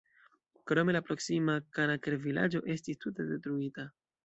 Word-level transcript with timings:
Krome, 0.71 0.95
la 0.97 1.01
proksima 1.09 1.59
Kanaker-vilaĝo 1.77 2.65
estis 2.77 3.01
tute 3.07 3.29
detruita. 3.31 3.89